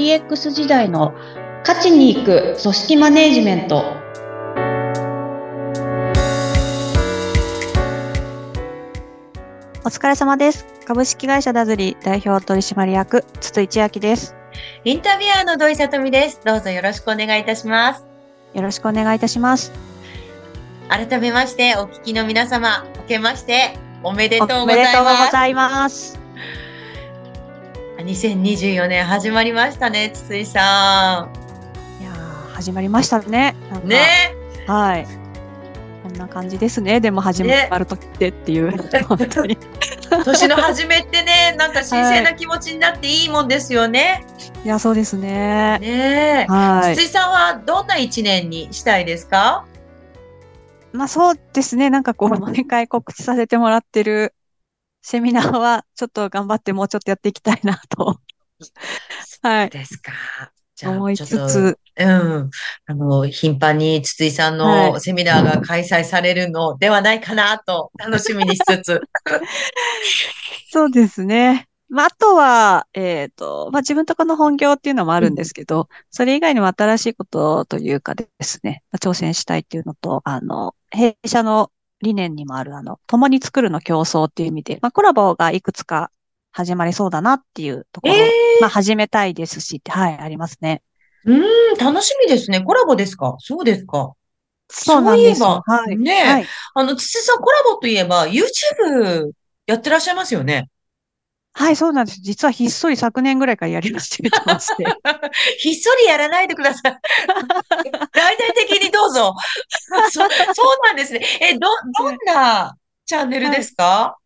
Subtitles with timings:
[0.00, 1.12] DX 時代の
[1.60, 3.84] 勝ちに行く組織マネジメント
[9.82, 10.66] お疲れ様です。
[10.86, 14.34] 株式会社ダズリ代表取締役、筒井千秋です。
[14.84, 16.40] インタビュアーの土井さとみです。
[16.46, 18.04] どうぞよろしくお願いいたします。
[18.54, 19.70] よろしくお願いいたします。
[20.88, 25.10] 改めまして、お聞きの皆様、明けまして、おめでとうおございめでとうご
[25.54, 26.19] ます。
[28.14, 28.64] ざいます。
[28.66, 31.28] 2024年始まりましたね、筒井さ
[32.00, 33.54] いやー始まりましたね。
[33.84, 34.34] ね
[34.66, 35.06] はい。
[36.02, 37.00] こんな感じですね。
[37.00, 38.72] でも始まるときってっていう、
[39.06, 39.58] 本当に。
[40.24, 44.24] 年の初めってね、なんか新鮮な気持ちになっていいもんですよね。
[44.64, 45.78] いや、そうですね。
[45.80, 46.52] ねえ。
[46.52, 47.04] はい筒。
[47.04, 49.64] 井さんはどんな一年にしたいですか？
[50.92, 51.90] まあそうですね。
[51.90, 54.34] なんかこう、 毎回告知させてもらってる
[55.02, 58.20] セミナーは、ちょっと頑張ってもうちょっとやっていきたいなと。
[59.42, 59.70] はい。
[59.70, 60.12] ですか。
[60.82, 62.50] 思いつちょっとつ、うん。
[62.86, 69.00] あの、頻繁に筒井さんはいのセミナーが開催されるのではないかなと楽しみにしつつ。
[70.70, 71.66] そうですね。
[71.88, 86.10] まあ、あとは、えっと、まあ、自分とこの本業っていうのもあるんですけど、それ以外にも新しいことというかですね、まあ挑戦したいっていうのと、あの、弊社の理念にもある、あの、共に作るの競争っていう意味で、まあ、コラボがいくつか
[86.52, 90.82] 始まりそうだなっていうところ、ええまあ、始めたいですしって、はい、ありますね。
[91.24, 92.62] うーん、楽しみですね。
[92.62, 93.36] コラボですか？
[93.38, 94.14] そうですか。
[94.68, 95.46] そうなんですよ。
[95.46, 95.96] そういえばはい。
[95.98, 96.46] ねえはい。
[96.74, 99.32] あの、筒井さんコラボといえば YouTube
[99.66, 100.68] やってらっしゃいますよね。
[101.52, 102.20] はい、そうなんです。
[102.20, 104.84] 実はひっそり昨年ぐらいからやり始めてまして。
[105.58, 106.98] ひっそりやらないでください。
[108.12, 109.34] 大々的にどうぞ。
[110.10, 110.28] そ、そう
[110.86, 111.20] なんですね。
[111.40, 114.16] え、ど、どんなチャンネルですか、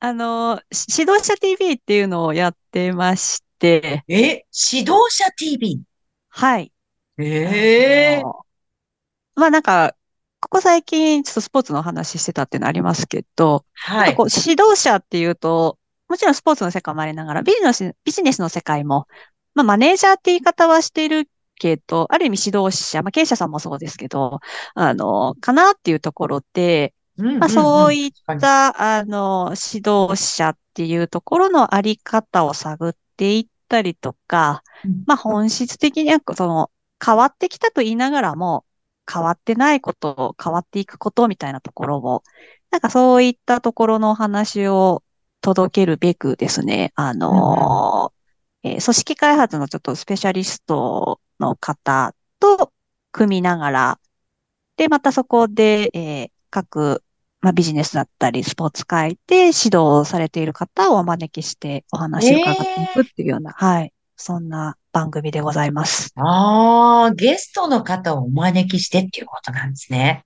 [0.00, 5.82] あの、し指導者 TV っていうのをやってまして、え、指導者 TV。
[6.30, 6.72] はい。
[7.18, 8.44] ええあの
[9.36, 9.96] まあなんか、
[10.40, 14.16] ここ最近ちょっとスポーツの話してたっていうのありますけど、はい。
[14.16, 15.78] こう指導者っていうと、
[16.08, 19.06] もちろんスポーツの世界もありながら、ビジネス、ビジネスの世界も、
[19.54, 24.40] まあマネージャーって言い方はしてるけど、ある意味指導者、まあ経営者さんもそうですけど、
[24.74, 28.10] あの、かなっていうところで、まあそういっ
[28.40, 35.04] た、あの、指導者っていうところのあり方を探っていったりとか、うん。
[35.06, 36.70] まあ本質的にはその
[37.04, 38.64] 変わってきたと言いながらも
[39.10, 42.22] 変わってないこと、変わっていくことみたいなところを、
[42.70, 45.02] なんかそういったところのお話を
[45.44, 48.12] 届けるべくですね、あの、
[48.62, 52.72] えー組織開発のちょっとスペシャリストの方と
[53.12, 54.00] 組みながら、
[54.78, 57.04] で、またそこで、えー各、
[57.42, 66.14] まあ、ビジネスだったり、スポーツ界で指導されている方をお招きしてお話を伺っていくっていうような、はい、そんな番組でございます。
[66.16, 70.24] ああ、ゲストの方をお招きしてっていうことなんですね。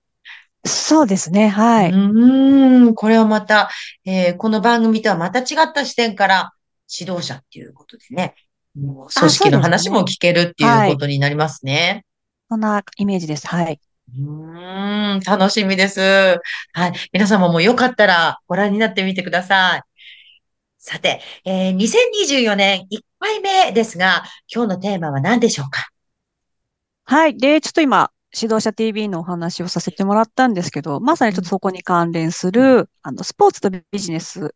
[0.65, 1.91] そうですね、はい。
[1.91, 3.69] うーん、これはまた、
[4.05, 6.53] えーこの番組とはまた違った視点から
[6.99, 8.35] 指導者っていうことでね、
[8.75, 12.05] もう組織の話も聞けるっていうことになりますね。
[12.49, 13.47] そんなイメージです。
[13.47, 13.79] はい。
[14.17, 16.01] うーん、楽しみです。
[16.01, 16.93] はい。
[17.13, 19.81] 皆様もよかったらご覧になってみてください。
[20.77, 25.87] さて、えー2024年1回目ですが、今日のテーマは何でしょうか？
[27.05, 27.37] はい。
[27.37, 34.53] で、ちょっと今、指導者 TV のお話をさせてもらったんですけど、まさにちょっとそこに関連する、あの、スポーツとビジネス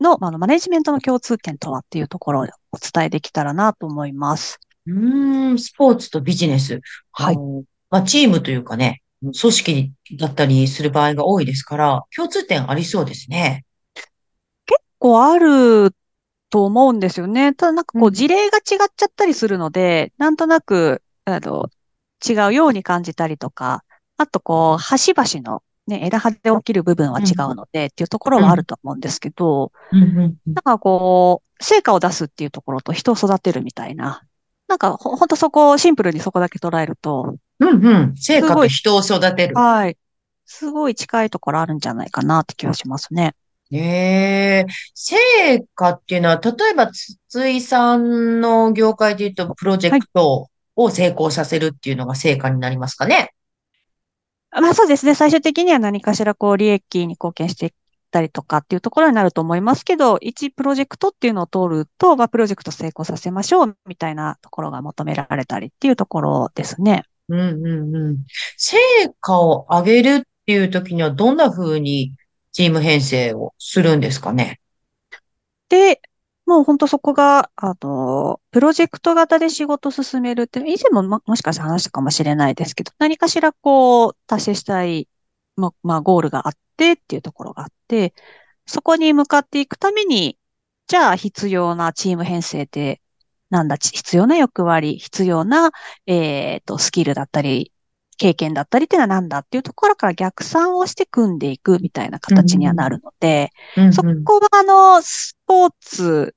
[0.00, 4.58] の、まああの、マネジメントの共通点とはっていうところをお伝えできたらなと思います。
[4.86, 6.80] うーん、スポーツとビジネス。
[7.12, 7.38] はい。
[7.90, 13.64] まあ、チームというかね、組織だったりする場合が多いですから、共通点ありそうですね。
[15.02, 15.94] 構ある
[16.48, 17.54] と思うんですよね。
[17.54, 18.64] ただなんかこううん事例が違っ
[18.96, 21.68] ちゃったりするので、なんとなく、あの、
[22.28, 23.84] 違うように感じたりとか、
[24.16, 34.22] あとこう、端々のね、枝葉で起きる部分は違うのでっていうところはあると思うんですけど、なんかこう、成果を出すっていうところと人を育てるみたいな、
[34.68, 38.16] なんかほ、ほんとそこ、シンプルにそこだけ捉えると、うんうん。
[38.16, 39.56] 成果すごいと人を育てる。
[39.56, 39.96] はい。
[40.46, 43.34] すごい近いところあるんじゃないかなって気がしますね。
[43.72, 45.16] ええ成
[45.74, 53.34] 果っていうのは、例えば、筒井さんの業界で言うと、プロジェクトを成功させるっていうのが成果になりますかね？
[54.50, 55.14] まあそうですね。
[55.14, 57.72] 最終的には何かしらこう利益に貢献していっ
[58.10, 67.04] たりとかっていうところになると思いますけど、一プロジェクトっていうのを通ると、まあプロジェクト成功させましょうみたいなところが求められたりっていうところですね。
[67.28, 68.18] うんうんうん。
[68.58, 68.76] 成
[69.20, 72.14] 果を上げるっていう時には、どんな風に
[72.52, 74.60] チーム編成をするんですかね？
[75.70, 76.02] で、
[76.52, 85.08] もう本当そこが、あの、プロジェクト型で仕事を進めるって、以前も、ま、もしかして話したかもしれないですけど、何かしらこう、達成したい、
[85.56, 88.12] ま、まあ、ゴールがあってっていうところがあって、
[88.66, 90.38] そこに向かっていくために、
[90.88, 93.00] じゃあ必要なチーム編成って、
[93.50, 95.70] なんだ、ち必要な役割、必要な、
[96.06, 97.72] えっと、スキルだったり、
[98.18, 103.50] 経験だったりっていうのは何だっていうところから逆算をして組んでいくみたいな形にはなるので、
[103.92, 104.24] そうんうん。
[104.24, 106.34] こはあの、スポーツ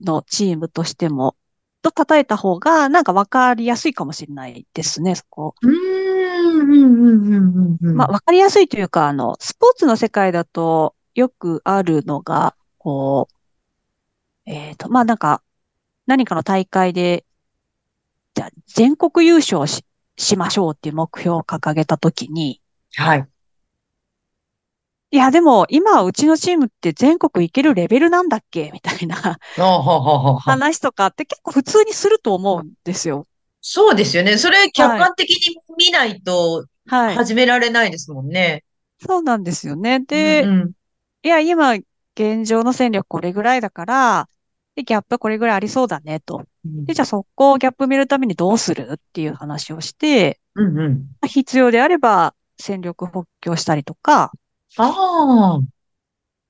[0.00, 1.36] のチームとしても、
[1.82, 5.54] と叩いた方がなんかわかりやすいかもしれないですね、そこ。
[5.62, 7.96] うーん、うん、うん、うん、うん。
[7.96, 13.28] まあ、わかりやすいというか、あの、スポーツの世界だとよくあるのが、こ
[14.46, 15.42] う、えっと、まあなんか、
[16.06, 17.24] 何かの大会で、
[18.34, 19.84] じゃあ全国優勝し、
[20.16, 22.60] しましょうっていう目標を掲げたときに、
[22.96, 23.29] はい。
[25.12, 28.70] いや、でも今うちのチームって全国行けるレベルなんだっけ？
[28.72, 33.26] みたいな話とかって結構普通にすると思うんですよ。
[33.60, 34.38] そうですよね。
[34.38, 37.16] それ客観的に見ないとはい。
[37.16, 38.64] 始められないですもんね。
[39.00, 40.00] そうなんですよね。
[40.00, 40.70] で、うんうん
[41.22, 41.74] いや、今、
[42.16, 44.28] 現状の戦力これぐらいだから、
[44.74, 46.44] で、ギャップこれぐらいありそうだね、と。
[46.64, 50.92] うんで、じゃあそこをギャップ見るためにどうするっていう話をして、うんうん。
[51.20, 54.32] まあ必要であれば戦力補強したりとか、
[54.76, 55.60] ああ、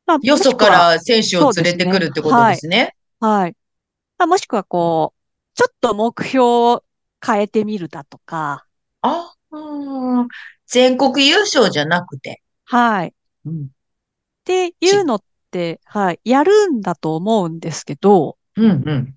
[0.07, 2.95] まあ、よそから選手を連れてくるってことですね。
[3.21, 3.57] はい。
[4.19, 5.21] まあ、もしくはこう、
[5.55, 6.85] ちょっと目標を
[7.25, 8.67] 変えてみるだとか、
[9.03, 10.29] あうん
[10.67, 12.43] 全国優勝じゃなくて。
[12.65, 13.09] はい。
[13.09, 13.13] っ
[13.47, 13.69] うん
[14.45, 19.15] ていうのって、はい、やるんだと思うんですけど、うんうん。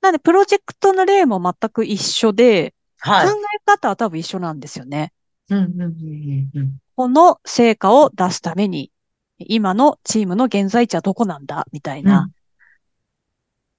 [0.00, 3.28] なんでプロジェクトの例も全く一緒で、はい。
[3.28, 5.12] 考え方は多分一緒なんですよね。
[5.50, 8.90] うんうんうんうんこの成果を出すために、
[9.38, 12.30] 今のチームの現在地はどこなんだみたいな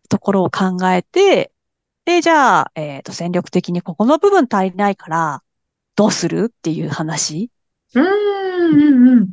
[0.09, 1.51] ところを考えて、
[2.05, 5.43] で、じゃあ、えっと、戦力的にここの部分足りないから、
[5.95, 6.51] どうする？
[6.51, 7.49] っていう話。
[7.95, 8.05] うん。
[8.05, 9.31] うんうん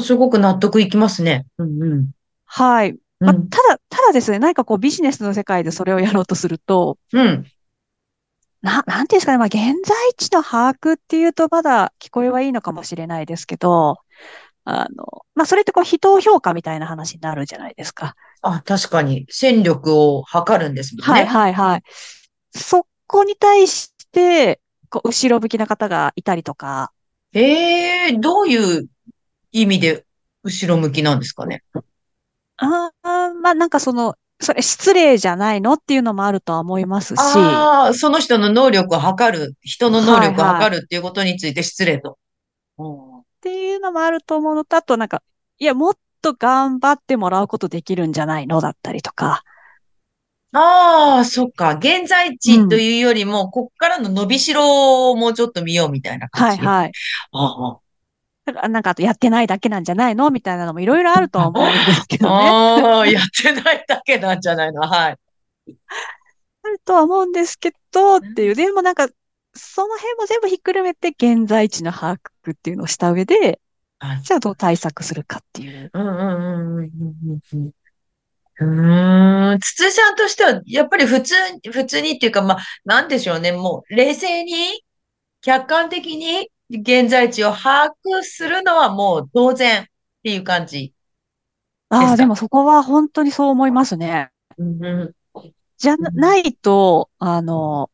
[0.00, 1.46] すごく納得いきますね。
[1.58, 2.10] うんうん。
[2.44, 2.90] はい。
[2.90, 7.46] うまあ、んただ、ただですね、何かこうビジネスの世界でそれをやろうとすると、うん。
[8.62, 13.98] な、なんていうんですかね、まあ、現在地の把握っていうとまだ聞こえはいいのかもしれないですけど、
[14.64, 18.14] あの、まあ、それってこう人を評価みたいな話になるじゃないですか。
[18.42, 21.26] あ、確かに戦力を測るんですもんはいね。
[21.26, 21.82] はいはい。
[22.56, 24.60] そこに対して、
[24.90, 26.92] こう、後ろ向きな方がいたりとか、
[27.34, 28.88] ええどういう
[29.52, 30.06] 意味で
[30.44, 31.64] 後ろ向きなんですかね。
[32.56, 42.18] ああ、まあなんかその、それ失礼じゃないのっていうのもあるとは思いますし、ああ、その人の能力を測る、人の能力を測るっていうことについて失礼と。
[42.78, 45.20] うんっていうのもあると思うのと、あとなんか、
[45.58, 49.42] いや、もっと頑張ってもらうことできるんじゃないのだったりとか、
[50.52, 51.76] ああ、そっか。
[51.76, 56.62] 現在地というよりも、こっからの伸びしろをもうちょっと見ようみたいな感じ。
[56.62, 56.92] はいはい。
[57.32, 57.78] ああ
[58.70, 60.30] なんかあとやってないだけなんじゃないの？
[60.30, 62.34] みたいなのもいろいろあるとは思うんですけどね。
[62.48, 64.82] ああ、やってないだけなんじゃないの？
[64.82, 65.16] はい。
[66.64, 68.54] あるとは思うんですけど、っていう。
[68.54, 69.08] でもなんか、
[69.54, 73.60] その辺も全部ひっくるめて現在地の把握っていうのをした上で、
[73.98, 75.90] あじゃあどう対策するかっていう。
[75.92, 77.72] うんうんうんうんうんうん。
[78.60, 80.16] うーん、筒井さん。
[80.16, 81.34] としては、やっぱり普通、
[81.72, 83.08] 普通にっていうか、まあ、なん。
[83.08, 83.52] でしょうね。
[83.52, 84.84] もう、冷静に、
[85.40, 86.48] 客観的に、
[86.80, 89.86] 現在地を把握するのはもう当然っ
[90.22, 90.78] ていう感じ。
[90.88, 90.92] です
[91.90, 91.96] か？
[91.98, 94.30] ああ、でもそこは本当にそう思いますね。
[94.58, 95.14] うんう
[95.78, 97.90] じゃないと、あの、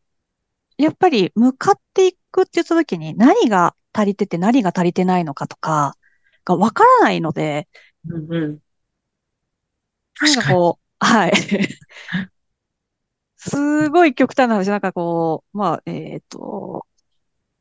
[0.77, 5.97] やっぱり向かっていくって言った時に何が足りてて何が足りてないのかとか
[6.45, 7.69] がわからないので、
[8.07, 8.13] ん。
[8.13, 8.63] うんうん。
[10.21, 11.33] なんかこう、はい。
[13.37, 16.87] すごい極端な話、なんかこう、まあ、えっと、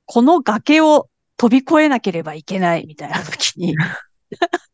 [0.08, 3.76] この崖を飛び越えなければいけないみたいな時に、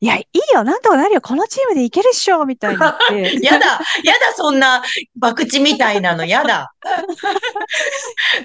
[0.00, 2.96] いや、いいよ、なんとかなるよ、このチームでいけるっしょ、みたいに言っ
[3.40, 3.66] て、 やだ、
[4.04, 4.82] やだ、そんな、
[5.20, 6.72] 博打みたいなの、やだ。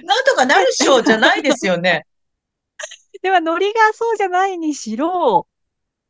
[0.04, 2.06] なんとかなるっしょ、じゃないですよね。
[3.22, 5.48] では、ノリがそうじゃないにしろ、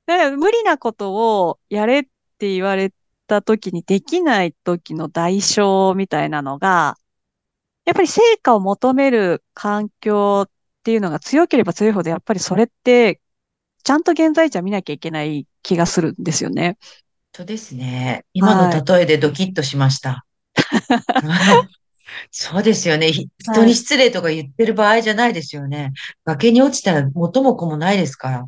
[0.07, 2.03] 無理なことをやれっ
[2.37, 2.93] て言われ
[3.27, 6.97] た時にできない時の代償みたいなのが、
[7.85, 10.51] やっぱり成果を求める環境っ
[10.83, 13.21] ていうのが強ければ強いほど、やっぱりそれって、
[13.83, 16.77] ちゃんと現在地は見なきゃいけない気がするんですよね。
[17.33, 18.25] そうですね。
[18.33, 20.25] 今の例えでドキッとしました。
[22.29, 23.11] そうですよね。
[23.11, 25.93] ひ人に失礼とか言ってる場合じゃないですよね。
[26.25, 28.45] 崖に落ちたら元も子もないですから。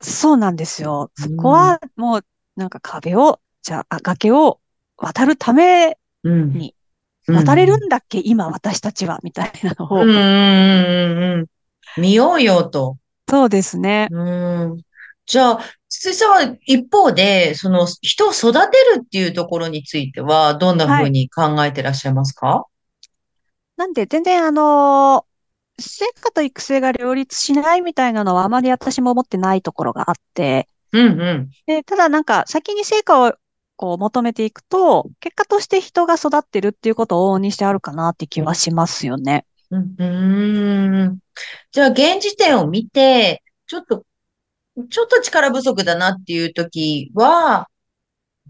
[0.00, 1.10] そうなんですよ。
[1.18, 2.24] うんそこはもう
[2.56, 4.60] なんか壁をじゃあ、あ崖を
[4.96, 6.74] 渡るため、うんに
[7.26, 10.02] 渡れるんだっけ、今私たちは、みたいなのを。
[10.02, 11.46] うんうんうんうんうん。
[12.00, 12.98] 見ようよと。
[13.28, 14.08] そうですね。
[14.10, 14.80] うん。
[15.26, 22.66] じゃあ、筒井さんは一方で、その人を育てるっていうところについては、どんな風に考えてらっしゃいますか？
[23.76, 25.24] なんで、全然あの
[25.78, 31.50] 成果と育成が両立しないみたいなのはあまり私も思ってないところがあって、うんうん。
[31.66, 33.34] で、ただなんか先に成果を
[33.76, 39.46] こう求めていくと、結果として人が育ってるっていうことを往々にしてあるかなって気はしますよね。
[39.70, 40.04] うんう
[41.08, 41.18] ん。
[41.72, 44.04] じゃあ、現時点を見て、ちょっと、
[44.90, 47.68] ちょっと力不足だなっていう時は、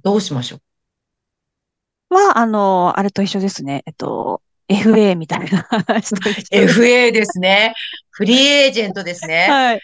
[0.02, 0.57] どうしましょ
[2.11, 2.14] う？
[2.14, 3.83] は、あのあれと一緒ですね。
[3.87, 7.75] えっと、FA みたいな話と一緒です ?FA ですね。
[8.11, 9.47] フリーエージェントですね。
[9.49, 9.81] はい。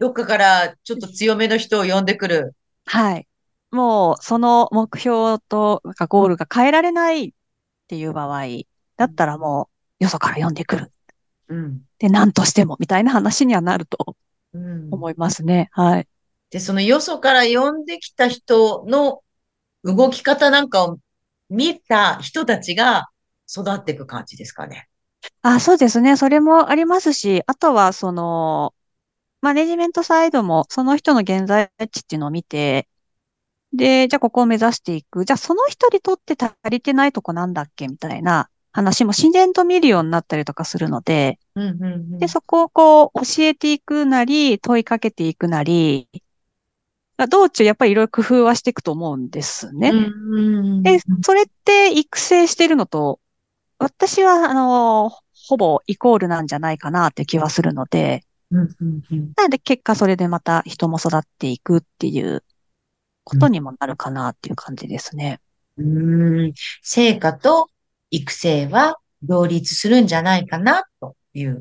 [0.00, 2.54] どっかからちょっと強めの人を呼んでくる。
[2.86, 3.26] はい。
[3.70, 7.32] もう、その目標となんかゴールが変えられないっ
[7.88, 8.46] ていう場合、
[8.96, 9.70] だったらも
[10.00, 10.92] う、よそから呼んでくる。
[11.48, 11.84] うん。
[11.98, 14.16] で、何としても、みたいな話にはなると
[14.52, 14.90] うん。
[14.92, 15.68] 思いますね。
[15.72, 16.08] はい。
[16.50, 19.22] で、そのよそから呼んできた人の
[19.84, 20.98] 動き方なんかを
[21.50, 23.08] 見た人たちが
[23.50, 24.88] 育っていく感じですかね。
[25.42, 26.16] あ、そうですね。
[26.16, 28.74] それもありますし、あとは、その、
[29.42, 32.88] マネジメントサイドも、その人の現在地っていうのを見て、
[33.72, 35.24] で、じゃあここを目指していく。
[35.24, 42.18] じゃあその人にとって足りてないとこなんだっけみたいな話も自然と見るようになったりとかするので、うんうんうん。
[42.18, 46.08] で、そこをこう教えていくなり、問いかけていくなり、
[47.30, 49.90] 道中やっぱりいろいろ工夫はしていくと思うんですね。
[49.90, 53.20] うんうんうんで、それって育成してるのと、
[53.78, 55.10] 私は、あの、
[55.48, 62.42] ほぼイコールなんじゃないかなって気はするので、うんうんうんなので結果それでまた人も育っていくっていう
[63.28, 65.40] ことにもなるかなっていう感じですね。
[65.76, 67.68] うーん、成果と
[68.10, 71.60] 育成は両立するんじゃないかなという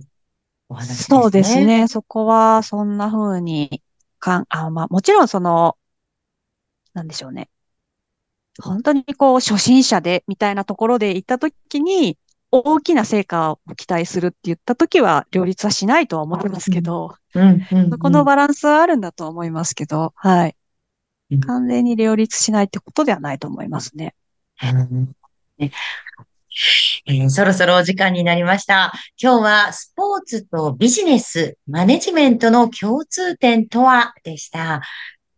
[0.70, 1.22] お話ですね。
[1.22, 1.60] そうです。
[1.60, 1.88] ね。
[1.90, 3.82] そこはそんな風に
[4.20, 5.78] かん、あ、まあもちろんその、
[6.94, 7.50] なんでしょうね。
[8.62, 12.18] 本当にこう初心者でみたいなところで行った時に
[12.52, 20.56] 大きな成果を期待するって言った時は両立はしないとは思いますけど、うんうんうんそこのバランスはあるんだと思いますけど、はいうん。
[21.46, 24.16] 完全に両立しないってことではないと思いますね。
[24.64, 25.16] うん
[25.58, 25.72] ね
[27.06, 28.92] えーそろそろお時間になりました。
[29.22, 34.82] 今日はスポーツとビジネス、マネジメントの共通点とはでした。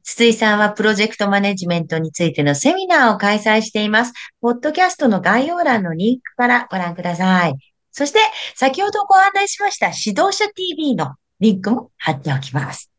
[0.04, 4.14] 筒井さんはプロジェクトマネジメントについてのセミナーを開催しています。
[4.42, 7.54] ポッドキャストの概要欄のリンクからご覧ください。
[7.92, 8.20] そして、
[8.56, 12.90] 先ほどご案内しました指導者 TV のリンクも貼っておきます。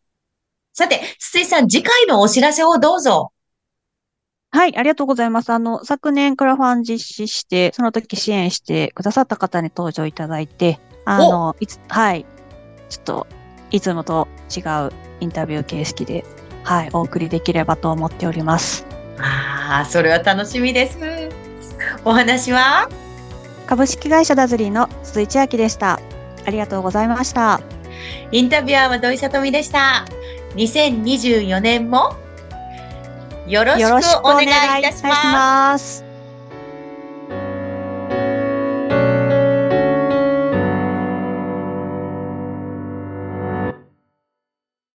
[0.73, 3.33] さて、筒井さん、次回のお知らせをどうぞ。
[4.53, 5.51] はい、ありがとうございます。
[5.51, 12.25] あの、昨年クラファン実施して、その時支援してくださった方に登場いただいて、あの、いつ、はい、
[12.89, 13.27] ちょっと、
[13.71, 16.25] いつもと違うインタビュー形式で、
[16.65, 18.87] はい、お送りできればと思っております。
[19.19, 20.99] ああ、それは楽しみです。
[22.05, 22.89] お話は？
[23.67, 26.01] 株式会社ダズリーの鈴井千秋でした。
[26.45, 27.61] ありがとうございました。
[28.33, 30.07] インタビュアーは土井さとみでした。
[30.55, 32.17] 2024年も
[33.47, 35.03] よろしくお願いいたし。
[35.03, 36.10] ます。